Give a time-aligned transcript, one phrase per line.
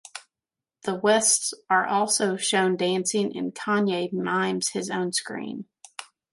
[0.81, 5.65] The Wests are also shown dancing and Kanye mimes his own scream.